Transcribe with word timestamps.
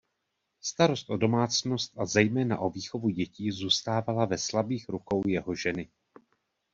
Starost 0.61 1.09
o 1.09 1.17
domácnost 1.17 1.97
a 1.99 2.05
zejména 2.05 2.59
o 2.59 2.69
výchovu 2.69 3.09
dětí 3.09 3.51
zůstala 3.51 4.25
ve 4.25 4.37
slabých 4.37 4.89
rukou 4.89 5.21
jeho 5.27 5.55
ženy. 5.55 5.89